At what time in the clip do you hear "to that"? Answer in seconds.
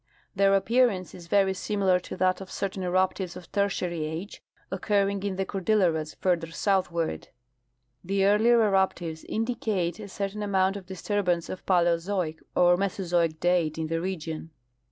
1.99-2.41